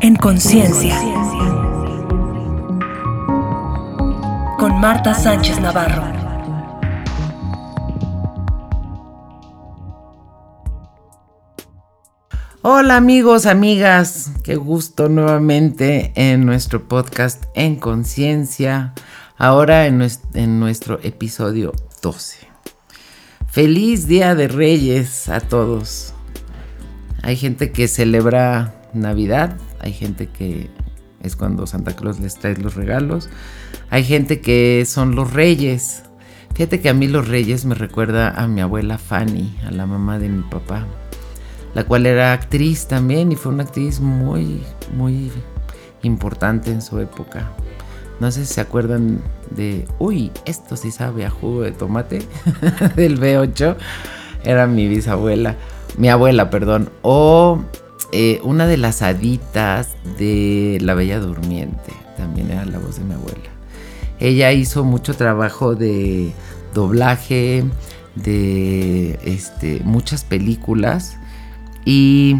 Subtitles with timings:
[0.00, 0.96] En conciencia.
[4.56, 6.04] Con Marta Sánchez Navarro.
[12.62, 18.94] Hola amigos, amigas, qué gusto nuevamente en nuestro podcast En Conciencia,
[19.36, 19.98] ahora en
[20.60, 21.72] nuestro, episodio
[22.02, 22.46] 12.
[23.48, 26.14] Feliz Día de Reyes a todos.
[27.22, 30.70] Hay gente que celebra Navidad, hay gente que
[31.22, 33.28] es cuando Santa Claus les trae los regalos,
[33.90, 36.02] hay gente que son los reyes.
[36.54, 40.18] Fíjate que a mí los reyes me recuerda a mi abuela Fanny, a la mamá
[40.18, 40.86] de mi papá,
[41.74, 44.62] la cual era actriz también y fue una actriz muy,
[44.96, 45.30] muy
[46.02, 47.50] importante en su época.
[48.20, 49.20] No sé si se acuerdan
[49.50, 52.22] de, uy, esto sí sabe a jugo de tomate
[52.96, 53.76] del B8.
[54.44, 55.54] Era mi bisabuela,
[55.96, 56.90] mi abuela, perdón.
[57.02, 57.60] O
[58.10, 61.92] eh, una de las haditas de La Bella Durmiente.
[62.16, 63.50] También era la voz de mi abuela.
[64.18, 66.32] Ella hizo mucho trabajo de
[66.74, 67.64] doblaje,
[68.14, 71.18] de este, muchas películas.
[71.84, 72.36] Y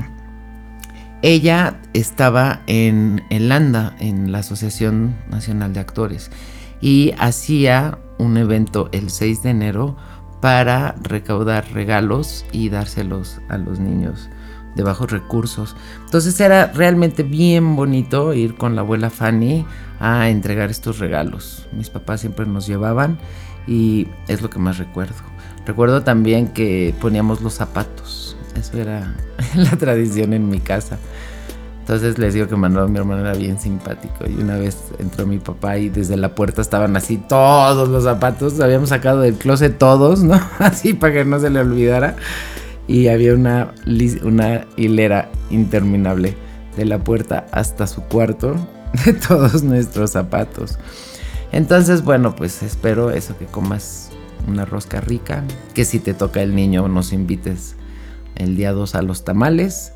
[1.23, 6.31] ella estaba en, en Landa, en la Asociación Nacional de Actores,
[6.81, 9.97] y hacía un evento el 6 de enero
[10.41, 14.29] para recaudar regalos y dárselos a los niños
[14.79, 15.75] de bajos recursos.
[16.05, 19.67] Entonces era realmente bien bonito ir con la abuela Fanny
[19.99, 21.67] a entregar estos regalos.
[21.73, 23.19] Mis papás siempre nos llevaban
[23.67, 25.17] y es lo que más recuerdo.
[25.67, 28.37] Recuerdo también que poníamos los zapatos.
[28.55, 29.15] Eso era
[29.57, 30.97] la tradición en mi casa.
[31.81, 34.27] Entonces les digo que Manuel, mi hermano, era bien simpático.
[34.29, 38.61] Y una vez entró mi papá y desde la puerta estaban así todos los zapatos.
[38.61, 40.41] Habíamos sacado del closet todos, ¿no?
[40.61, 42.15] Así para que no se le olvidara
[42.89, 43.75] y había una,
[44.77, 46.35] hilera interminable
[46.77, 48.57] de la puerta hasta su cuarto
[49.05, 50.79] de todos nuestros zapatos.
[51.53, 54.11] Entonces, bueno, pues espero eso que comas
[54.49, 55.45] una rosca rica,
[55.75, 57.77] que si te toca el niño nos invites
[58.37, 59.93] el día 2 a los tamales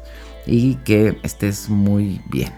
[0.46, 2.52] y que estés muy bien.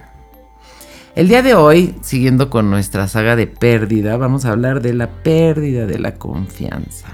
[1.15, 5.09] El día de hoy, siguiendo con nuestra saga de pérdida, vamos a hablar de la
[5.22, 7.06] pérdida de la confianza.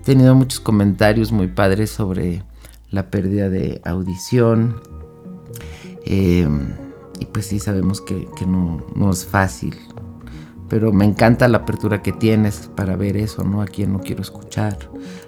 [0.00, 2.42] He tenido muchos comentarios muy padres sobre
[2.90, 4.80] la pérdida de audición.
[6.04, 6.74] Em,
[7.20, 9.76] y pues sí, sabemos que, no, no, es fácil.
[10.68, 13.62] Pero me encanta la apertura que tienes para ver eso, ¿no?
[13.62, 14.78] A quien no quiero escuchar.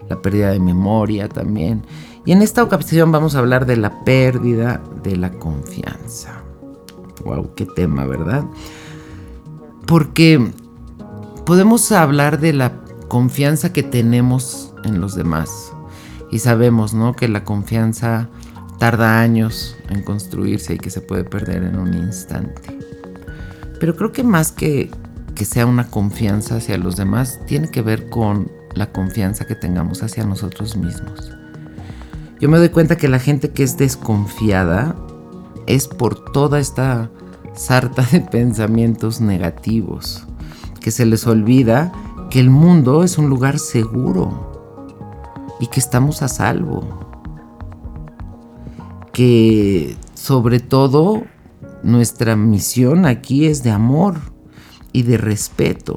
[0.09, 1.83] La pérdida de memoria también.
[2.27, 6.43] Y en esta ocasión vamos a hablar de la pérdida de la confianza.
[7.25, 8.45] Wow, qué tema, ¿verdad?
[9.87, 10.53] Porque
[11.47, 12.73] podemos hablar de la
[13.09, 15.70] confianza que tenemos en los demás
[16.31, 17.15] y sabemos, ¿no?
[17.15, 18.29] Que la confianza
[18.79, 22.79] tarda años en construirse y que se puede perder en un instante.
[23.79, 24.91] Pero creo que más que
[25.41, 30.03] que sea una confianza hacia los demás, tiene que ver con la confianza que tengamos
[30.03, 31.33] hacia nosotros mismos.
[32.39, 34.97] Yo me doy cuenta que la gente que es desconfiada
[35.67, 37.11] es por toda esta
[37.55, 40.27] sarta de pensamientos negativos,
[40.79, 41.91] que se les olvida
[42.29, 44.50] que el mundo es un lugar seguro,
[45.61, 46.83] y que estamos a salvo.
[49.13, 51.23] Que sobre todo
[51.83, 54.17] nuestra misión aquí es de amor
[54.93, 55.97] y de respeto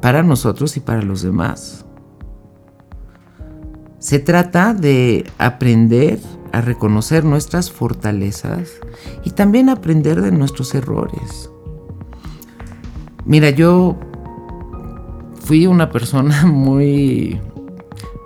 [0.00, 1.84] para nosotros y para los demás.
[3.98, 6.18] Se trata de aprender
[6.52, 8.72] a reconocer nuestras fortalezas
[9.24, 11.50] y también aprender de nuestros errores.
[13.24, 13.96] Mira, yo
[15.40, 17.40] fui una persona muy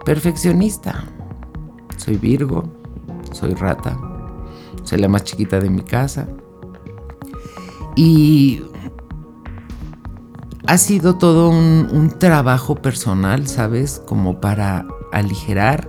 [0.06, 1.04] perfeccionista.
[1.96, 2.72] Soy Virgo,
[3.32, 3.98] soy rata,
[4.84, 6.28] soy la más chiquita de mi casa.
[7.96, 8.62] Y
[10.66, 14.00] ha sido todo un, trabajo personal, ¿sabes?
[14.06, 15.88] Como para aligerar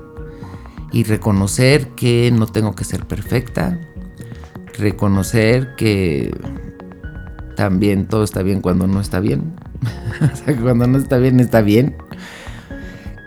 [0.92, 3.80] y reconocer que no tengo que ser perfecta,
[4.80, 6.36] reconocer que
[7.56, 9.54] también todo está bien cuando no está bien.
[10.34, 11.96] o sea, cuando no está bien, está bien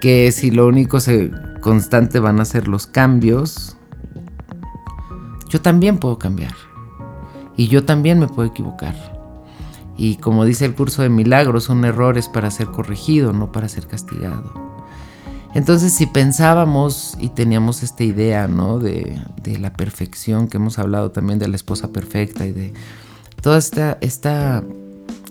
[0.00, 1.30] que si lo único se,
[1.60, 3.76] constante van a ser los cambios,
[5.48, 6.54] yo también puedo cambiar.
[7.56, 8.94] Y yo también me puedo equivocar.
[9.96, 13.86] Y como dice el curso de milagros, son errores para ser corregido, no para ser
[13.86, 14.54] castigado.
[15.52, 18.78] Entonces, si pensábamos y teníamos esta idea, ¿no?
[18.78, 22.72] De, de, la perfección, que hemos hablado también de la esposa perfecta y de
[23.42, 24.62] toda esta, esta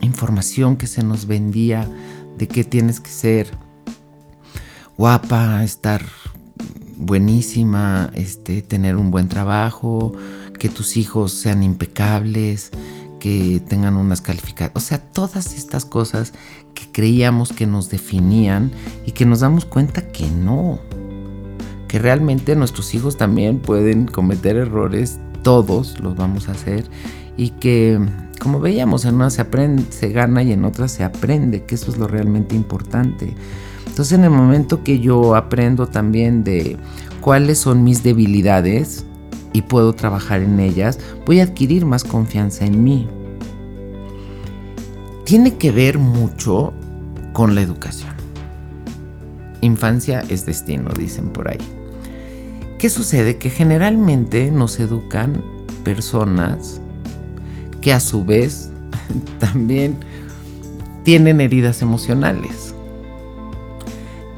[0.02, 1.90] información que se nos vendía
[2.38, 3.48] de qué tienes que ser,
[5.00, 6.02] guapa, estar
[6.98, 10.12] buenísima, este, tener un buen trabajo,
[10.60, 12.72] que tus hijos sean impecables,
[13.18, 16.34] que tengan unas calificaciones, o sea, todas estas cosas
[16.74, 18.72] que creíamos que nos definían
[19.06, 20.80] y que nos damos cuenta que no,
[21.88, 26.84] que realmente nuestros hijos también pueden cometer errores, todos los vamos a hacer
[27.38, 27.98] y que
[28.42, 31.90] como veíamos en una se aprende, se gana y en otra se aprende, que eso
[31.90, 33.34] es lo realmente importante.
[34.00, 36.78] Entonces en el momento que yo aprendo también de
[37.20, 39.04] cuáles son mis debilidades
[39.52, 43.10] y puedo trabajar en ellas, voy a adquirir más confianza en mí
[45.26, 46.72] tiene que ver mucho
[47.34, 48.14] con la educación.
[49.60, 51.60] Infancia es destino, dicen por ahí.
[52.78, 53.38] ¿Qué sucede?
[53.38, 55.44] Que generalmente nos educan
[55.84, 56.80] personas
[57.82, 58.72] que a su vez
[59.40, 59.98] también
[61.04, 62.69] tienen heridas emocionales.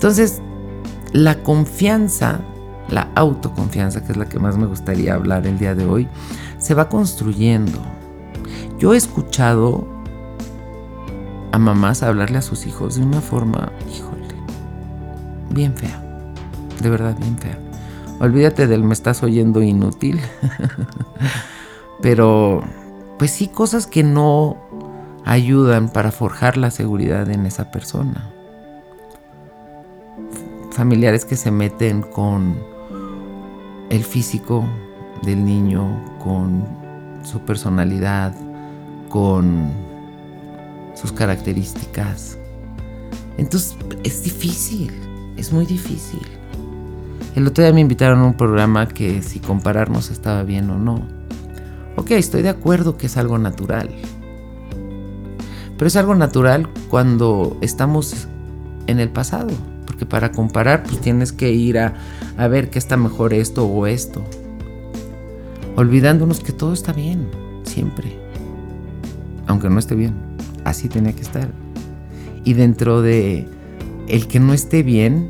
[0.02, 0.42] Entonces,
[1.14, 2.40] la confianza,
[2.90, 6.08] la autoconfianza, que es la que más me gustaría hablar el día de hoy,
[6.58, 7.80] se va construyendo.
[8.80, 9.88] Yo he escuchado
[11.52, 14.34] a mamás hablarle a sus hijos de una forma, híjole,
[15.52, 16.02] bien fea.
[16.82, 17.60] De verdad, bien fea.
[18.20, 20.20] Olvídate del me estás oyendo inútil.
[22.02, 22.64] Pero,
[23.20, 24.58] pues sí, cosas que no
[25.26, 28.32] ayudan para forjar la seguridad en esa persona.
[30.72, 32.56] Familiares que se meten con
[33.90, 34.66] el físico
[35.22, 36.66] del niño, con
[37.24, 38.34] su personalidad,
[39.10, 39.70] con
[40.96, 42.38] sus características.
[43.38, 44.92] Entonces es difícil,
[45.36, 46.22] es muy difícil.
[47.36, 51.02] El otro día me invitaron a un programa que si compararnos estaba bien o no.
[51.98, 53.90] Ok, estoy de acuerdo que es algo natural.
[55.78, 58.28] Pero es algo natural cuando estamos
[58.88, 59.50] en el pasado.
[60.02, 61.94] Porque para comparar pues tienes que ir a,
[62.36, 64.24] a ver qué está mejor esto o esto.
[65.76, 67.30] Olvidándonos que todo está bien,
[67.62, 68.18] siempre.
[69.46, 70.32] Aunque no esté bien
[70.64, 71.50] así tenía que estar.
[72.44, 73.48] Y dentro de
[74.08, 75.30] el que no esté bien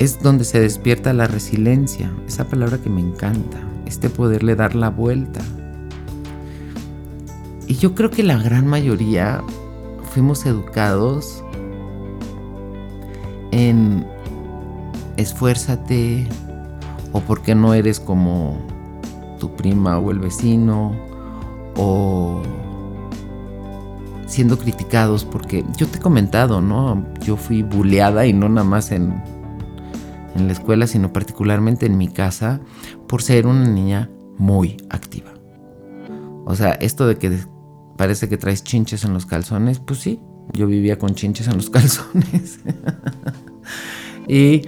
[0.00, 4.90] es donde se despierta la resiliencia, esa palabra que me encanta, este poderle dar la
[4.90, 5.40] vuelta.
[7.68, 9.40] Y yo creo que la gran mayoría
[10.12, 11.44] fuimos educados
[13.50, 14.06] en
[15.16, 16.26] esfuérzate
[17.12, 18.56] o porque no eres como
[19.38, 20.92] tu prima o el vecino
[21.76, 22.42] o
[24.26, 27.04] siendo criticados porque yo te he comentado, ¿no?
[27.20, 29.22] Yo fui buleada y no nada más en,
[30.36, 32.60] en la escuela, sino particularmente en mi casa
[33.08, 35.32] por ser una niña muy activa.
[36.46, 37.38] O sea, esto de que
[37.96, 40.20] parece que traes chinches en los calzones, pues sí,
[40.52, 42.60] yo vivía con chinches en los calzones.
[44.28, 44.62] y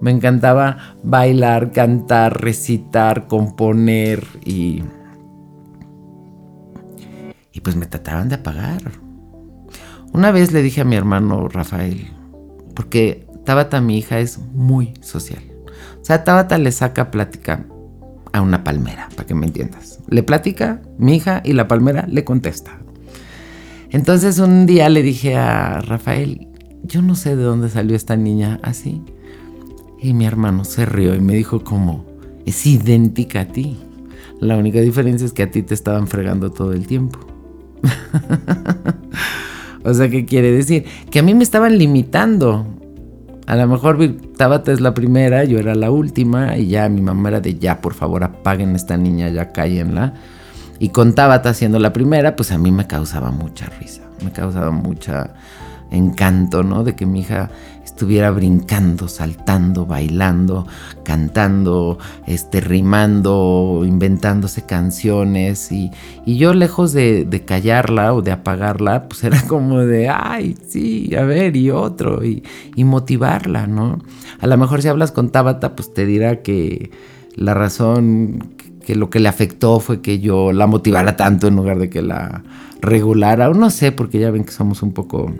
[0.00, 4.82] me encantaba bailar, cantar, recitar, componer y...
[7.52, 8.92] Y pues me trataban de apagar.
[10.12, 12.06] Una vez le dije a mi hermano Rafael,
[12.74, 15.42] porque Tabata, mi hija, es muy social.
[16.00, 17.64] O sea, Tabata le saca plática
[18.32, 20.00] a una palmera, para que me entiendas.
[20.08, 22.78] Le platica mi hija y la palmera le contesta.
[23.90, 26.48] Entonces un día le dije a Rafael,
[26.82, 29.02] yo no sé de dónde salió esta niña así.
[30.00, 32.04] Y mi hermano se rió y me dijo como,
[32.46, 33.78] es idéntica a ti.
[34.40, 37.18] La única diferencia es que a ti te estaban fregando todo el tiempo.
[39.84, 40.84] O sea, ¿qué quiere decir?
[41.10, 42.66] Que a mí me estaban limitando.
[43.46, 43.98] A lo mejor
[44.36, 47.80] Tabata es la primera, yo era la última y ya mi mamá era de ya,
[47.80, 50.12] por favor, apaguen a esta niña, ya cállenla.
[50.78, 54.70] Y con Tabata siendo la primera, pues a mí me causaba mucha risa, me causaba
[54.70, 55.34] mucha
[55.90, 56.84] encanto, ¿no?
[56.84, 57.50] De que mi hija
[57.98, 60.68] estuviera brincando, saltando, bailando,
[61.02, 65.72] cantando, este, rimando, inventándose canciones.
[65.72, 65.90] Y,
[66.24, 71.56] yo lejos de, callarla o de apagarla, pues era como de, ay, sí, a ver,
[71.56, 72.44] y otro, y,
[72.76, 73.98] y motivarla, ¿no?
[74.38, 76.92] A lo mejor si hablas con Tabata, pues te dirá que
[77.34, 78.54] la razón
[78.88, 82.00] que lo que le afectó fue que yo la motivara tanto en lugar de que
[82.00, 82.42] la
[82.80, 85.30] regulara, o no sé, porque ya ven que somos un poco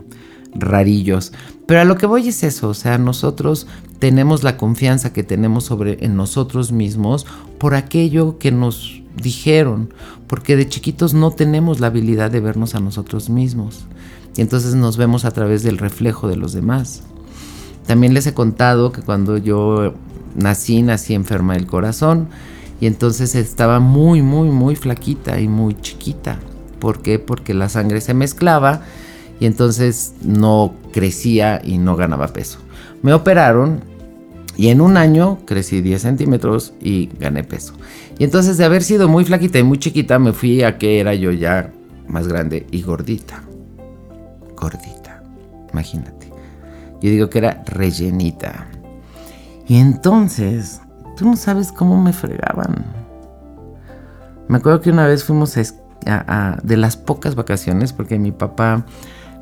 [0.53, 1.33] rarillos.
[1.65, 3.65] Pero a lo que voy es eso, o sea, nosotros
[3.97, 7.25] tenemos la confianza que tenemos sobre en nosotros mismos
[7.57, 9.95] por aquello que nos dijeron,
[10.27, 13.87] porque de chiquitos no tenemos la habilidad de vernos a nosotros mismos.
[14.37, 17.01] Y entonces nos vemos a través del reflejo de los demás.
[17.87, 19.95] También les he contado que cuando yo
[20.35, 22.27] nací, nací enferma del corazón
[22.79, 26.39] y entonces estaba muy, muy, muy flaquita y muy chiquita.
[26.79, 27.19] ¿Por qué?
[27.19, 28.81] Porque la sangre se mezclaba
[29.39, 32.59] y entonces no crecía y no ganaba peso.
[33.01, 33.81] Me operaron
[34.57, 37.75] Y en un año crecí 10 centímetros y gané peso.
[38.17, 41.13] Y entonces de haber sido muy flaquita y muy chiquita, me fui a que era
[41.13, 41.71] yo ya
[42.09, 43.41] más grande y gordita.
[44.57, 45.23] Gordita,
[45.71, 46.27] imagínate.
[47.01, 48.67] Yo digo que era rellenita.
[49.65, 50.81] Y entonces,
[51.19, 52.85] tú no sabes cómo me fregaban.
[54.47, 58.85] Me acuerdo que una vez fuimos de las pocas vacaciones, porque mi papá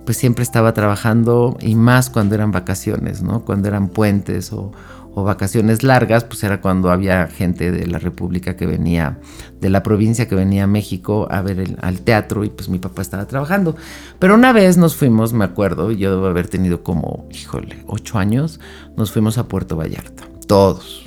[0.05, 3.45] pues siempre estaba trabajando y más cuando eran vacaciones, ¿no?
[3.45, 4.71] Cuando eran puentes o,
[5.15, 9.17] vacaciones largas, pues era cuando había gente de la República que venía,
[9.59, 12.77] de la provincia que venía a México a ver el, al teatro y pues mi
[12.77, 13.75] papá estaba trabajando.
[14.19, 18.59] Pero una vez nos fuimos, me acuerdo, yo debo haber tenido como, híjole, ocho años,
[18.95, 21.06] nos fuimos a Puerto Vallarta, todos.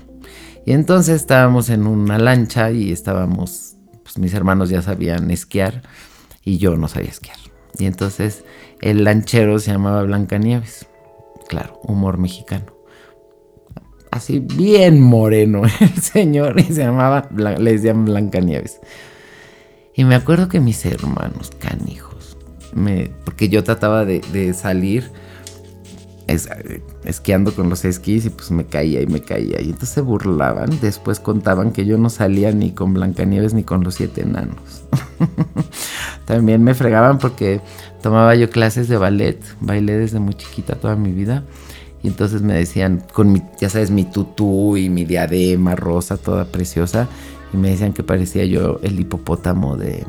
[0.70, 3.74] Y entonces estábamos en una lancha y estábamos,
[4.04, 5.82] pues mis hermanos ya sabían esquiar
[6.44, 7.38] y yo no sabía esquiar.
[7.76, 8.44] Y entonces
[8.80, 10.86] el lanchero se llamaba Blancanieves.
[11.48, 12.66] Claro, humor mexicano.
[14.12, 18.78] Así bien moreno el señor y se llamaba, le decían Blancanieves.
[19.96, 22.38] Y me acuerdo que mis hermanos, canijos,
[22.74, 25.10] me, porque yo trataba de, salir
[27.04, 29.60] esquiando con los esquís y pues me caía y me caía.
[29.60, 30.70] Y entonces se burlaban.
[30.80, 34.84] Después contaban que yo no salía ni con Blancanieves ni con los siete enanos.
[36.24, 37.60] También me fregaban porque
[38.02, 41.44] tomaba yo clases de ballet, bailé desde muy chiquita toda mi vida.
[42.02, 46.46] Y entonces me decían, con mi, ya sabes, mi tutú y mi diadema rosa, toda
[46.46, 47.08] preciosa.
[47.52, 50.06] Y me decían que parecía yo el hipopótamo de,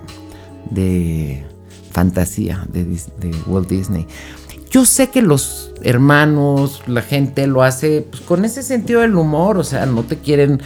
[0.70, 1.44] de
[1.92, 4.08] fantasía de, de Walt Disney.
[4.72, 9.58] Yo sé que los hermanos, la gente lo hace pues, con ese sentido del humor,
[9.58, 10.62] o sea, no te quieren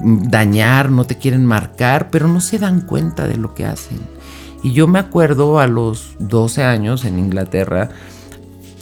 [0.00, 4.00] dañar, no te quieren marcar, pero no se dan cuenta de lo que hacen.
[4.62, 7.90] Y yo me acuerdo a los 12 años en Inglaterra,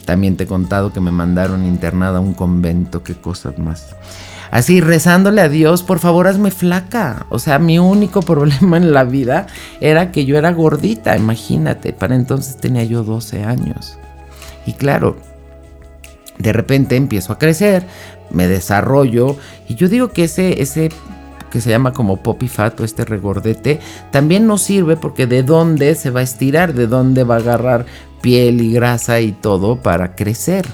[0.05, 3.95] también te he contado que me mandaron internada a un convento, qué cosas más.
[4.51, 7.25] Así rezándole a Dios, por favor hazme flaca.
[7.29, 9.47] O sea, mi único problema en la vida
[9.81, 11.93] era que yo era gordita, imagínate.
[11.93, 13.97] Para entonces tenía yo 12 años.
[14.65, 15.17] Y claro,
[16.37, 17.85] de repente empiezo a crecer,
[18.29, 19.37] me desarrollo
[19.67, 20.89] y yo digo que ese, ese
[21.51, 23.79] que se llama como poppy fat o este regordete,
[24.11, 27.85] también nos sirve porque de dónde se va a estirar, de dónde va a agarrar
[28.21, 30.65] piel y grasa y todo para crecer.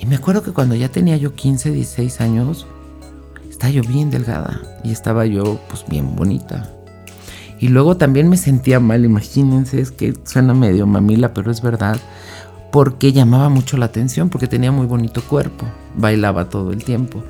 [0.00, 2.66] Y me acuerdo que cuando ya tenía yo 15, 16 años,
[3.48, 6.70] estaba yo bien delgada y estaba yo pues bien bonita.
[7.58, 11.98] Y luego también me sentía mal, imagínense, es que suena medio mamila, pero es verdad
[12.72, 15.66] porque llamaba mucho la atención, porque tenía muy bonito cuerpo,
[15.96, 17.22] bailaba todo el tiempo.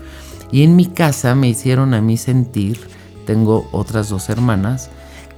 [0.52, 2.78] Y en mi casa me hicieron a mí sentir,
[3.26, 4.90] tengo otras dos hermanas,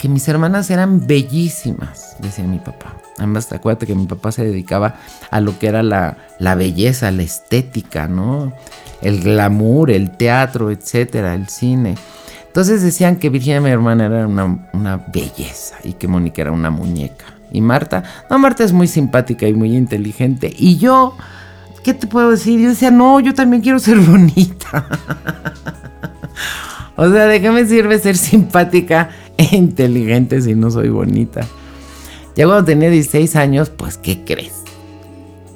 [0.03, 2.97] que mis hermanas eran bellísimas, decía mi papá.
[3.19, 4.97] Además, acuérdate que mi papá se dedicaba
[5.31, 8.53] a lo que era la, la belleza, la estética, ¿no?
[9.01, 11.95] El glamour, el teatro, etcétera, el cine.
[12.49, 16.71] Entonces decían que Virginia, mi hermana, era una, una belleza y que Mónica era una
[16.71, 17.27] muñeca.
[17.53, 20.53] Y Marta, no, Marta es muy simpática y muy inteligente.
[20.59, 21.17] Y yo,
[21.85, 22.59] ¿qué te puedo decir?
[22.59, 24.85] Yo decía, no, yo también quiero ser bonita.
[26.97, 29.11] o sea, ¿de qué me sirve ser simpática
[29.53, 31.47] inteligente si no soy bonita?
[32.35, 34.63] Ya cuando tenía 16 años, pues, ¿qué crees?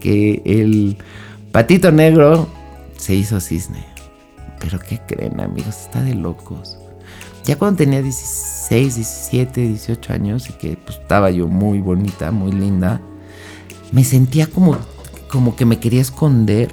[0.01, 0.99] Que el
[1.53, 2.49] patito negro
[2.97, 3.85] se hizo cisne.
[4.61, 5.83] Pero ¿qué creen, amigos?
[5.83, 6.77] Está de locos.
[7.45, 12.53] Ya cuando tenía 16, 17, 18 años y que pues, estaba yo muy bonita, muy
[12.53, 13.01] linda,
[13.93, 14.77] me sentía como,
[15.31, 16.71] como que me quería esconder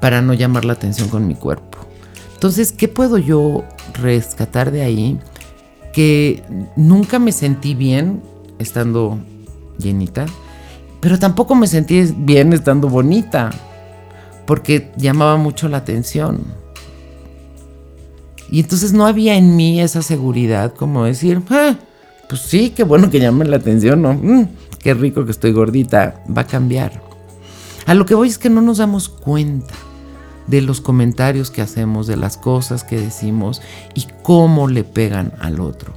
[0.00, 1.78] para no llamar la atención con mi cuerpo.
[2.32, 5.18] Entonces, ¿qué puedo yo rescatar de ahí?
[5.94, 6.42] Que
[6.76, 8.22] nunca me sentí bien
[8.58, 9.18] estando
[9.78, 10.26] llenita,
[11.00, 13.50] pero tampoco me sentí bien estando bonita,
[14.46, 16.44] porque llamaba mucho la atención.
[18.50, 21.76] Y entonces no había en mí esa seguridad como decir, ah,
[22.28, 24.14] pues sí, qué bueno que llamen la atención, ¿no?
[24.14, 24.48] Mm,
[24.80, 27.00] qué rico que estoy gordita, va a cambiar.
[27.86, 29.74] A lo que voy es que no nos damos cuenta
[30.46, 33.62] de los comentarios que hacemos, de las cosas que decimos
[33.94, 35.92] y cómo le pegan al otro.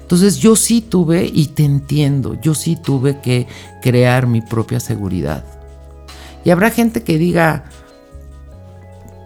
[0.00, 3.46] Entonces yo sí tuve, y te entiendo, yo sí tuve que
[3.80, 5.44] crear mi propia seguridad.
[6.44, 7.64] Y habrá gente que diga,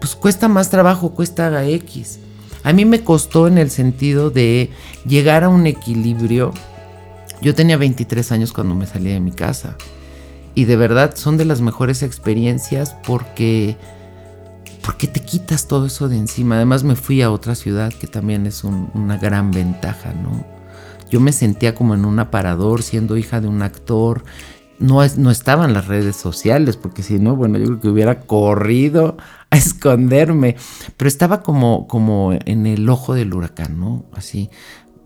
[0.00, 2.20] pues cuesta más trabajo, cuesta X.
[2.62, 4.70] A mí me costó en el sentido de
[5.06, 6.52] llegar a un equilibrio.
[7.40, 9.76] Yo tenía 23 años cuando me salí de mi casa.
[10.54, 13.76] Y de verdad son de las mejores experiencias porque,
[14.86, 16.54] porque te quitas todo eso de encima.
[16.54, 20.46] Además me fui a otra ciudad que también es una gran ventaja, ¿no?
[21.10, 24.24] Yo me sentía como en un aparador siendo hija de un actor
[24.78, 28.20] no, es, no estaban las redes sociales, porque si no, bueno, yo creo que hubiera
[28.20, 29.16] corrido
[29.50, 30.56] a esconderme,
[30.96, 34.04] pero estaba como, como en el ojo del huracán, ¿no?
[34.12, 34.50] Así,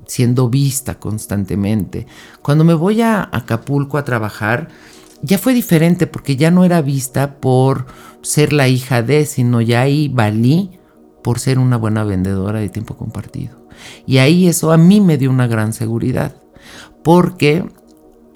[0.06, 2.06] siendo vista constantemente.
[2.42, 4.68] Cuando me voy a Acapulco a trabajar,
[5.22, 7.86] ya fue diferente porque ya no era vista por
[8.22, 10.78] ser la hija de, sino ya ahí valí
[11.22, 13.66] por ser una buena vendedora de tiempo compartido.
[14.06, 16.34] Y ahí eso a mí me dio una gran seguridad,
[17.02, 17.64] porque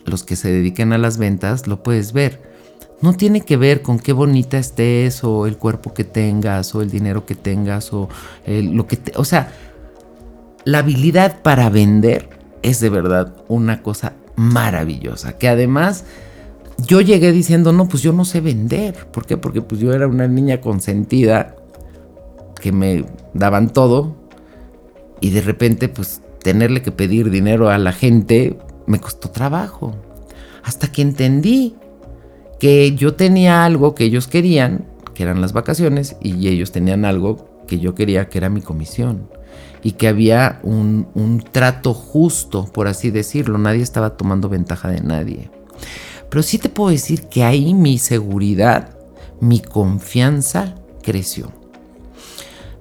[0.04, 2.54] los que se dediquen a las ventas lo puedes ver.
[3.00, 6.90] No tiene que ver con qué bonita estés o el cuerpo que tengas o el
[6.90, 8.08] dinero que tengas o
[8.46, 9.52] lo que te, o sea,
[10.64, 12.30] la habilidad para vender
[12.62, 16.04] es de verdad una cosa maravillosa, que además
[16.78, 19.06] yo llegué diciendo, no, pues yo no sé vender.
[19.06, 19.36] ¿Por qué?
[19.36, 21.56] Porque pues yo era una niña consentida
[22.60, 23.04] que me
[23.34, 24.16] daban todo
[25.20, 29.94] y de repente pues tenerle que pedir dinero a la gente me costó trabajo.
[30.62, 31.76] Hasta que entendí
[32.58, 37.64] que yo tenía algo que ellos querían, que eran las vacaciones, y ellos tenían algo
[37.66, 39.28] que yo quería, que era mi comisión.
[39.82, 43.58] Y que había un, un trato justo, por así decirlo.
[43.58, 45.50] Nadie estaba tomando ventaja de nadie.
[46.34, 48.88] Pero sí te puedo decir que ahí mi seguridad,
[49.38, 51.52] mi confianza creció.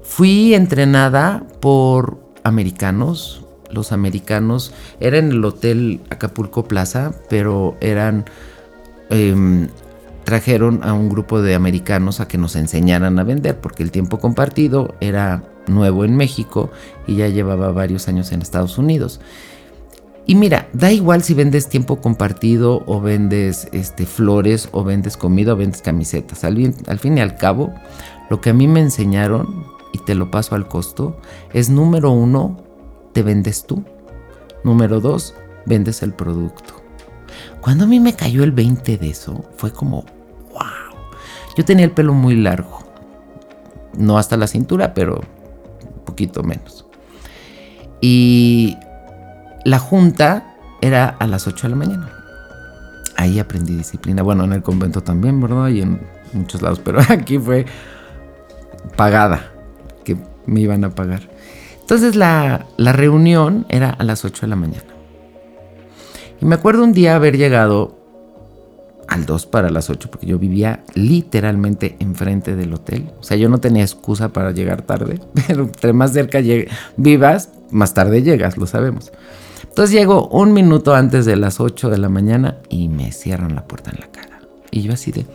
[0.01, 3.45] Fui entrenada por americanos.
[3.69, 8.25] Los americanos eran en el hotel Acapulco Plaza, pero eran...
[9.11, 9.67] Em,
[10.23, 14.17] trajeron a un grupo de americanos a que nos enseñaran a vender, porque el tiempo
[14.17, 16.71] compartido era nuevo en México
[17.05, 19.19] y ya llevaba varios años en Estados Unidos.
[20.25, 25.53] Y mira, da igual si vendes tiempo compartido o vendes este, flores o vendes comida
[25.53, 26.43] o vendes camisetas.
[26.43, 27.73] Al, al fin y al cabo,
[28.29, 31.17] lo que a mí me enseñaron, y te lo paso al costo,
[31.53, 32.63] es número uno,
[33.13, 33.83] te vendes tú.
[34.63, 36.75] Número dos, vendes el producto.
[37.61, 40.05] Cuando a mí me cayó el 20 de eso, fue como,
[40.51, 40.97] wow.
[41.57, 42.79] Yo tenía el pelo muy largo.
[43.97, 45.21] No hasta la cintura, pero
[45.95, 46.85] un poquito menos.
[48.01, 48.77] Y
[49.65, 52.09] la junta era a las 8 de la mañana.
[53.15, 54.23] Ahí aprendí disciplina.
[54.23, 55.69] Bueno, en el convento también, ¿verdad?
[55.69, 56.01] Y en
[56.33, 56.81] muchos lados.
[56.83, 57.65] Pero aquí fue
[58.95, 59.51] pagada,
[60.03, 61.29] que me iban a pagar.
[61.79, 64.85] Entonces la, la reunión era a las 8 de la mañana.
[66.41, 68.03] Y me acuerdo un día haber llegado
[69.07, 73.11] al 2 para las 8, porque yo vivía literalmente enfrente del hotel.
[73.19, 76.39] O sea, yo no tenía excusa para llegar tarde, pero entre más cerca
[76.97, 79.11] vivas, más tarde llegas, lo sabemos.
[79.63, 83.65] Entonces llego un minuto antes de las 8 de la mañana y me cierran la
[83.65, 84.39] puerta en la cara.
[84.71, 85.25] Y yo así de,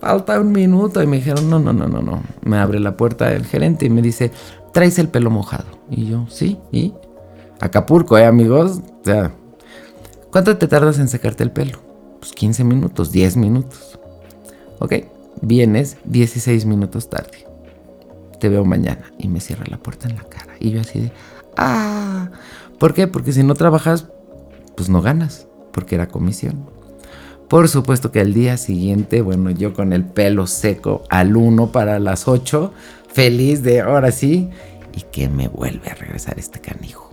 [0.00, 1.02] falta un minuto.
[1.02, 2.22] Y me dijeron, no, no, no, no, no.
[2.42, 4.32] Me abre la puerta el gerente y me dice,
[4.72, 5.66] traes el pelo mojado.
[5.90, 6.92] Y yo, sí, ¿y?
[7.60, 8.80] Acapulco, ¿eh, amigos?
[9.02, 9.32] O sea,
[10.30, 11.78] ¿cuánto te tardas en secarte el pelo?
[12.18, 13.98] Pues 15 minutos, 10 minutos.
[14.78, 14.94] Ok,
[15.42, 17.46] vienes 16 minutos tarde.
[18.38, 19.12] Te veo mañana.
[19.18, 20.54] Y me cierra la puerta en la cara.
[20.58, 21.12] Y yo así de,
[21.56, 22.30] ah,
[22.80, 23.06] ¿Por qué?
[23.06, 24.06] Porque si no trabajas,
[24.74, 26.64] pues no ganas, porque era comisión.
[27.46, 31.98] Por supuesto que al día siguiente, bueno, yo con el pelo seco al 1 para
[31.98, 32.72] las 8,
[33.12, 34.48] feliz de ahora sí,
[34.96, 37.12] y que me vuelve a regresar este canijo.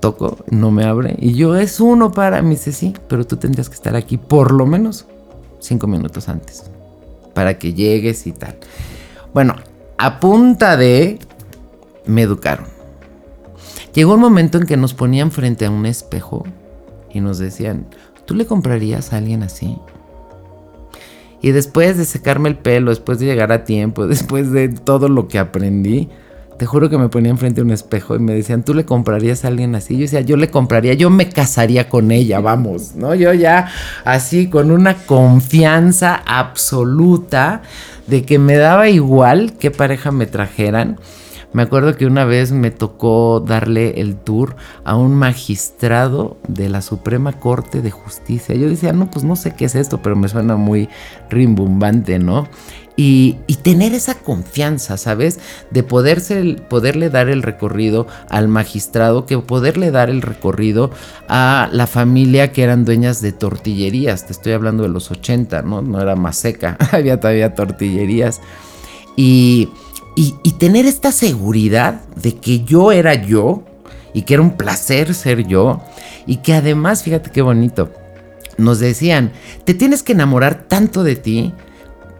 [0.00, 3.68] Toco, no me abre, y yo es uno para, me dice sí, pero tú tendrías
[3.68, 5.06] que estar aquí por lo menos
[5.60, 6.64] 5 minutos antes,
[7.34, 8.56] para que llegues y tal.
[9.32, 9.54] Bueno,
[9.96, 11.20] a punta de,
[12.04, 12.75] me educaron
[13.96, 16.44] Llegó un momento en que nos ponían frente a un espejo
[17.10, 17.86] y nos decían,
[18.26, 19.78] ¿tú le comprarías a alguien así?
[21.40, 25.28] Y después de secarme el pelo, después de llegar a tiempo, después de todo lo
[25.28, 26.10] que aprendí,
[26.58, 29.46] te juro que me ponían frente a un espejo y me decían, ¿tú le comprarías
[29.46, 29.94] a alguien así?
[29.94, 33.14] Yo decía, yo le compraría, yo me casaría con ella, vamos, ¿no?
[33.14, 33.70] Yo ya
[34.04, 37.62] así, con una confianza absoluta
[38.06, 40.98] de que me daba igual qué pareja me trajeran
[41.52, 46.82] me acuerdo que una vez me tocó darle el tour a un magistrado de la
[46.82, 48.54] Suprema Corte de Justicia.
[48.54, 50.88] Yo decía, no, pues no sé qué es esto, pero me suena muy
[51.30, 52.46] rimbombante, ¿no?
[52.98, 55.38] Y, tener esa confianza, ¿sabes?
[55.70, 60.90] De poderse, poderle dar el recorrido al magistrado, que poderle dar el recorrido
[61.28, 64.26] a la familia que eran dueñas de tortillerías.
[64.26, 65.82] Te estoy hablando de los 80, ¿no?
[65.82, 68.40] No era más seca, había todavía tortillerías.
[69.16, 69.68] Y
[70.16, 73.62] y, tener esta seguridad de que yo era yo
[74.14, 75.82] y que era un placer ser yo
[76.26, 77.90] y que además, fíjate qué bonito,
[78.56, 79.32] nos decían,
[79.64, 81.52] te tienes que enamorar tanto de ti.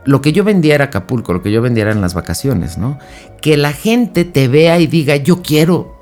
[0.05, 2.99] Lo que yo vendía era Acapulco, lo que yo vendía eran las vacaciones, ¿no?
[3.41, 5.97] Que la gente te vea y diga, yo quiero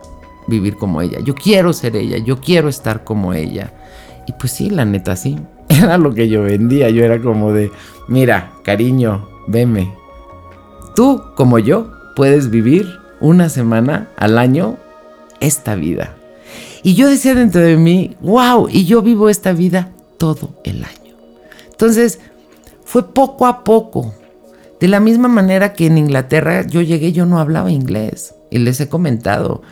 [0.48, 3.72] vivir como ella, yo quiero ser ella, yo quiero estar como ella.
[4.26, 5.38] Y pues sí, la neta sí.
[5.68, 6.90] Era lo que yo vendía.
[6.90, 7.70] Yo era como de,
[8.08, 10.03] mira, cariño, veme.
[10.94, 12.88] Tú, como yo, puedes vivir
[13.20, 14.76] una semana al año
[15.40, 16.14] esta vida.
[16.82, 21.16] Y yo decía dentro de mí, wow, y yo vivo esta vida todo el año.
[21.70, 22.20] Entonces,
[22.84, 24.14] fue poco a poco.
[24.78, 28.34] De la misma manera que en Inglaterra yo llegué, yo no hablaba inglés.
[28.50, 29.62] Y les he comentado,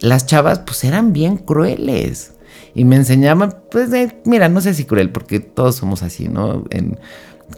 [0.00, 2.32] las chavas pues eran bien crueles.
[2.74, 3.90] Y me enseñaban, pues,
[4.24, 6.64] mira, no sé si cruel, porque todos somos así, ¿no?
[6.70, 6.98] En,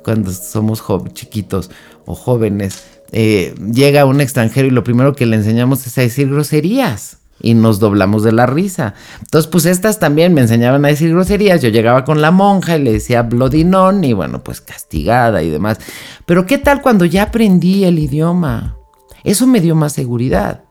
[0.02, 1.70] cuando somos chiquitos
[2.04, 6.28] o jóvenes, eh, llega un extranjero y lo primero que le enseñamos es a decir
[6.28, 8.94] groserías y nos doblamos de la risa.
[9.20, 11.62] Entonces, pues estas también me enseñaban a decir groserías.
[11.62, 15.78] Yo llegaba con la monja y le decía blodinón y bueno, pues castigada y demás.
[16.24, 18.76] Pero ¿qué tal cuando ya aprendí el idioma?
[19.24, 20.64] Eso me dio más seguridad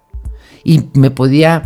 [0.64, 1.66] y me podía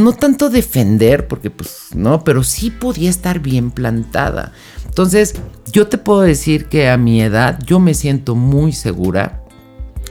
[0.00, 4.52] no tanto defender, porque pues no, pero sí podía estar bien plantada.
[4.86, 5.34] Entonces,
[5.70, 9.44] yo te puedo decir que a mi edad yo me siento muy segura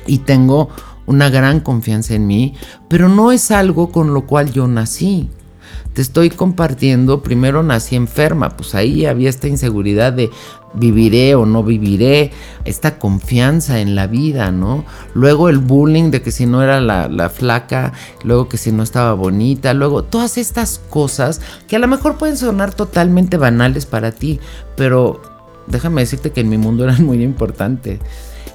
[0.07, 0.69] y tengo
[1.05, 2.55] una gran confianza en mí,
[2.87, 5.29] pero no es algo con lo cual yo nací.
[5.93, 10.29] Te estoy compartiendo, primero nací enferma, pues ahí había esta inseguridad de
[10.73, 12.31] viviré o no viviré,
[12.65, 14.85] esta confianza en la vida, ¿no?
[15.13, 18.83] Luego el bullying de que si no era la, la, flaca, luego que si no
[18.83, 24.11] estaba bonita, luego todas estas cosas que a lo mejor pueden sonar totalmente banales para
[24.11, 24.39] ti,
[24.75, 25.21] pero
[25.67, 27.99] déjame decirte que en mi mundo eran muy importantes.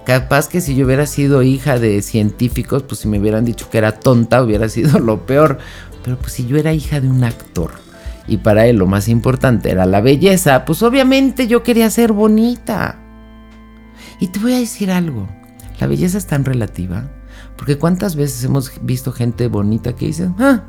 [0.04, 3.78] Capaz que si yo hubiera sido hija de científicos, pues si me hubieran dicho que
[3.78, 5.58] era tonta, hubiera sido lo peor.
[6.04, 7.83] Pero pues si yo era hija de un actor
[8.26, 12.98] y para él lo más importante era la belleza, pues obviamente yo quería ser bonita.
[14.20, 15.28] Y te voy a decir algo,
[15.80, 17.10] la belleza es tan relativa,
[17.56, 20.64] porque cuántas veces hemos visto gente bonita que dicen, ah,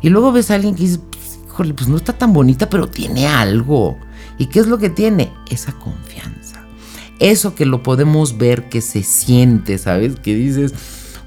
[0.00, 2.88] y luego ves a alguien que dice, pues, híjole, pues no está tan bonita, pero
[2.88, 3.98] tiene algo.
[4.38, 5.32] ¿Y qué es lo que tiene?
[5.50, 6.46] Esa confianza
[7.18, 10.16] eso que lo podemos ver, que se siente, ¿sabes?
[10.16, 10.74] Que dices,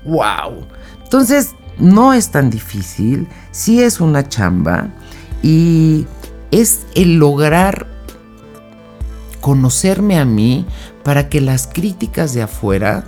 [0.05, 0.65] wow.
[1.03, 4.89] Entonces, no es tan difícil, sí es una chamba
[5.41, 6.05] y
[6.51, 7.87] es el lograr
[9.41, 10.65] conocerme a mí
[11.03, 13.05] para que las críticas de afuera,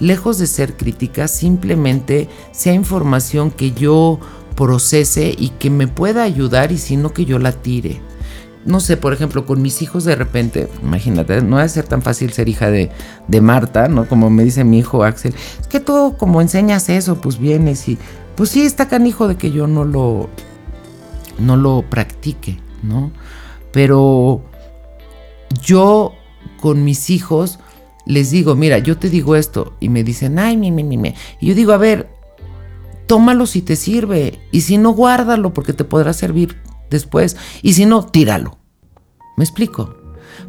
[0.00, 4.18] lejos de ser críticas, simplemente sea información que yo
[4.56, 8.00] procese y que me pueda ayudar y si no que yo la tire
[8.66, 12.32] no sé, por ejemplo, con mis hijos de repente, imagínate, no debe ser tan fácil
[12.32, 12.90] ser hija de,
[13.28, 14.08] de Marta, ¿no?
[14.08, 17.98] Como me dice mi hijo Axel, es que tú como enseñas eso, pues vienes y,
[18.36, 20.30] pues sí, está canijo de que yo no lo,
[21.38, 23.12] no lo practique, ¿no?
[23.72, 24.42] Pero
[25.62, 26.12] yo
[26.60, 27.58] con mis hijos
[28.06, 31.14] les digo, mira, yo te digo esto, y me dicen, ay, mi, mi, mi, mi.
[31.40, 32.08] Y yo digo, a ver,
[33.06, 36.56] tómalo si te sirve, y si no, guárdalo porque te podrá servir
[36.90, 37.36] después.
[37.62, 38.58] Y si no, tíralo.
[39.36, 39.96] ¿Me explico?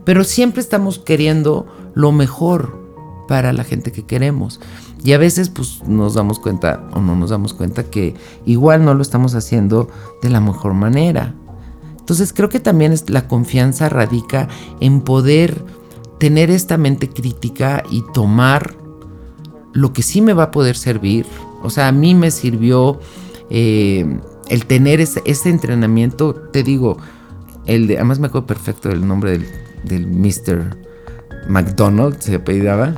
[0.03, 4.59] Pero siempre estamos queriendo lo mejor para la gente que queremos.
[5.05, 8.95] Y a veces pues nos damos cuenta o no nos damos cuenta que igual no
[8.95, 9.87] lo estamos haciendo
[10.23, 11.35] de la mejor manera.
[11.99, 14.47] Entonces creo que también es, la confianza radica
[14.79, 15.63] en poder
[16.19, 18.73] tener esta mente crítica y tomar
[19.73, 21.27] lo que sí me va a poder servir.
[21.61, 22.99] O sea, a mí me sirvió
[23.51, 26.97] eh, el tener ese, entrenamiento, te digo,
[27.67, 29.47] el de, además me acuerdo perfecto del nombre del,
[29.83, 30.77] del Mr.
[31.47, 32.95] McDonald, se apellidaba,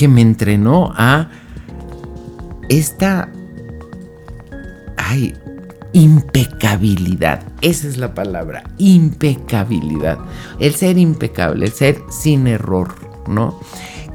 [0.00, 1.28] que me entrenó a
[2.70, 3.28] esta,
[4.96, 5.34] ay,
[5.92, 7.42] impecabilidad.
[7.60, 10.16] Esa es la palabra, impecabilidad.
[10.58, 12.94] El ser impecable, el ser sin error,
[13.28, 13.60] ¿no?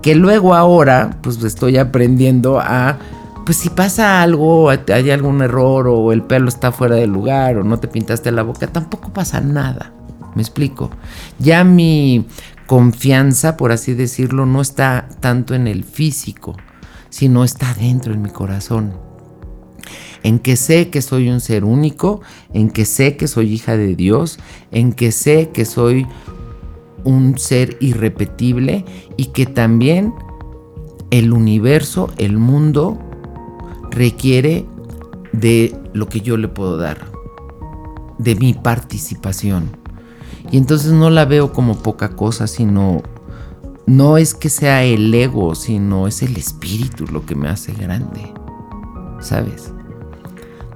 [0.02, 2.98] Que luego ahora, pues estoy aprendiendo a
[3.46, 7.64] pues si pasa algo, hay algún error o el pelo está fuera del lugar o
[7.64, 9.92] no te pintaste la boca, tampoco pasa nada.
[10.34, 10.90] ¿Me explico?
[11.38, 12.26] Ya mi
[12.66, 16.56] confianza, por así decirlo, no está tanto en el físico,
[17.10, 18.94] sino está dentro en mi corazón.
[20.24, 22.22] En que sé que soy un ser único,
[22.54, 24.40] en que sé que soy hija de Dios,
[24.72, 26.08] en que sé que soy
[27.04, 28.84] un ser irrepetible
[29.18, 30.14] y que también
[31.12, 33.00] el universo, el mundo,
[33.92, 34.66] requiere
[35.32, 36.98] de lo que yo le puedo dar,
[38.18, 39.85] de mi participación.
[40.52, 43.02] Y entonces no la veo como poca cosa, sino
[43.88, 48.34] no es que sea el ego, sino es el espíritu lo que me hace grande.
[49.20, 49.72] ¿Sabes?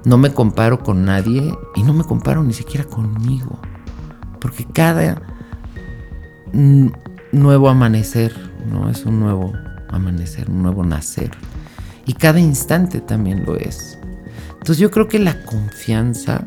[0.04, 3.58] No me comparo con nadie y no me comparo ni siquiera conmigo.
[4.40, 5.22] Porque cada
[7.32, 8.34] nuevo amanecer,
[8.70, 8.88] ¿no?
[8.90, 9.52] Es un nuevo
[9.88, 11.30] amanecer, un nuevo nacer.
[12.06, 13.98] Y cada instante también lo es.
[14.52, 16.44] Entonces yo creo que la confianza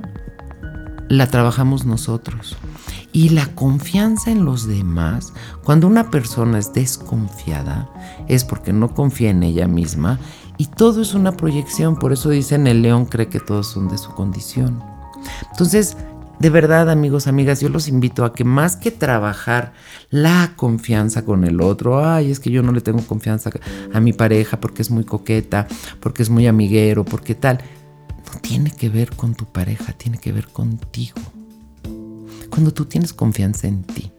[1.09, 2.57] la trabajamos nosotros.
[3.13, 7.87] Y la confianza en los demás, cuando una persona es desconfiada,
[8.27, 10.19] es porque no confía en ella misma
[10.57, 11.95] y todo es una proyección.
[11.95, 14.83] Por eso dicen el león cree que todos son de su condición.
[15.51, 15.95] Entonces,
[16.39, 19.73] de verdad, amigos, amigas, yo los invito a que más que trabajar
[20.09, 23.51] la confianza con el otro, ay, es que yo no le tengo confianza
[23.93, 25.67] a mi pareja porque es muy coqueta,
[25.99, 27.59] porque es muy amiguero, porque tal,
[28.33, 31.21] no tiene que ver con tu pareja, tiene que ver contigo.
[32.53, 34.11] Cuando tú tienes confianza en ti,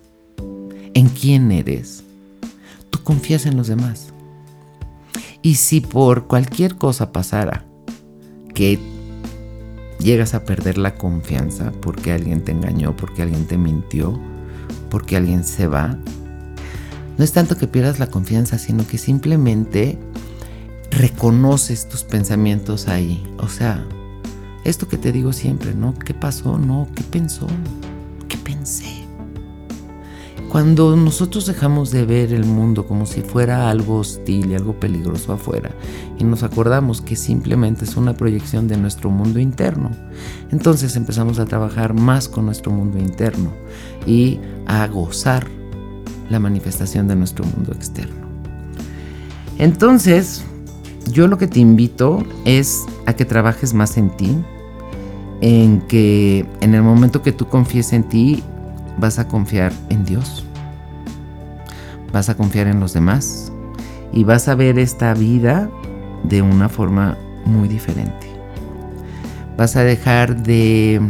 [0.92, 2.03] en quién eres,
[2.90, 4.09] tú confías en los demás.
[5.40, 7.64] Y si por cualquier cosa pasara
[8.53, 8.81] que
[10.01, 14.18] llegas a perder la confianza porque alguien te engañó, porque alguien te mintió,
[14.90, 15.97] porque alguien se va,
[17.16, 19.97] no es tanto que pierdas la confianza, sino que simplemente
[20.90, 23.25] reconoces tus pensamientos ahí.
[23.38, 23.87] O sea,
[24.64, 25.94] esto que te digo siempre, ¿no?
[25.94, 26.59] ¿Qué pasó?
[26.59, 27.47] No, ¿qué pensó?
[28.45, 29.05] Pensé.
[30.51, 35.33] Cuando nosotros dejamos de ver el mundo como si fuera algo hostil y algo peligroso
[35.33, 35.73] afuera
[36.17, 39.91] y nos acordamos que simplemente es una proyección de nuestro mundo interno,
[40.53, 43.53] entonces empezamos a trabajar más con nuestro mundo interno
[44.07, 45.49] y a gozar
[46.31, 48.29] la manifestación de nuestro mundo externo.
[49.59, 50.45] Entonces,
[51.11, 54.37] yo lo que te invito es a que trabajes más en ti,
[55.45, 58.43] en que en el momento que tú confíes en ti,
[58.97, 60.43] vas a confiar en Dios,
[62.15, 63.53] vas a confiar en los demás
[64.11, 65.69] y vas a ver esta vida
[66.23, 68.27] de una forma muy diferente.
[69.59, 71.03] Vas a dejar de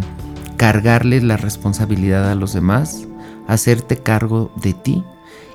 [0.56, 3.06] cargarle la responsabilidad a los demás,
[3.46, 5.04] hacerte cargo de ti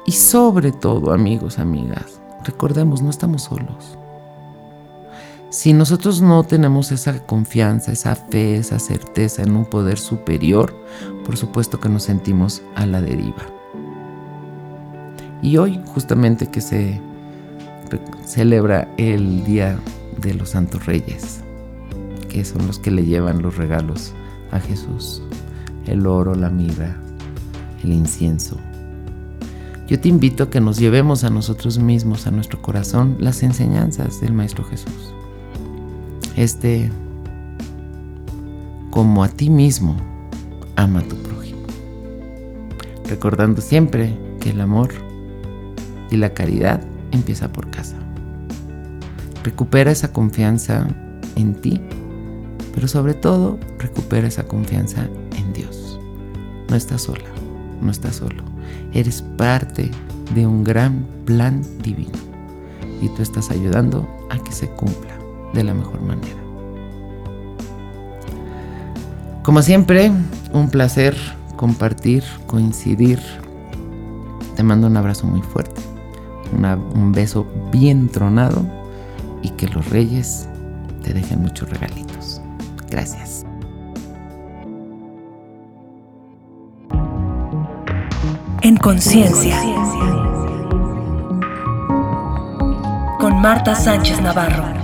[0.06, 3.98] y sobre todo, amigos, amigas, recordemos, no estamos solos.
[5.51, 10.75] Si nosotros no tenemos esa confianza, esa fe, esa certeza en un poder superior,
[11.25, 13.47] por supuesto que nos sentimos a la deriva.
[15.41, 17.01] Y hoy, justamente que se
[18.25, 19.79] celebra el Día
[20.21, 21.39] de los Santos Reyes,
[22.29, 24.13] que son los que le llevan los regalos
[24.51, 25.23] a Jesús,
[25.88, 26.95] el oro, la mirra,
[27.83, 28.55] el incienso.
[29.88, 34.21] Yo te invito a que nos llevemos a nosotros mismos, a nuestro corazón, las enseñanzas
[34.21, 35.15] del Maestro Jesús
[36.39, 36.89] este,
[38.91, 39.97] como a ti mismo,
[40.78, 41.60] ama a tu prójimo.
[43.10, 44.93] Recordando siempre que el amor
[46.10, 46.80] y la caridad
[47.12, 47.97] empieza por casa.
[49.43, 50.88] Recupera esa confianza
[51.36, 51.82] en ti,
[52.73, 55.99] pero sobre todo recupera esa confianza en Dios.
[56.69, 57.30] No estás sola,
[57.82, 58.45] no estás solo.
[58.93, 59.91] Eres parte
[60.34, 62.17] de un gran plan divino
[63.02, 65.18] y tú estás ayudando a que se cumpla
[65.53, 66.39] de la mejor manera.
[69.43, 70.12] Como siempre,
[70.53, 71.15] un placer
[71.55, 73.19] compartir, coincidir.
[74.55, 75.81] Te mando un abrazo muy fuerte,
[76.93, 78.65] un beso bien tronado
[79.41, 80.47] y que los reyes
[81.03, 82.41] te dejen muchos regalitos.
[82.89, 83.45] Gracias.
[88.62, 89.57] En conciencia.
[93.19, 94.79] Con Marta Sánchez Navarro.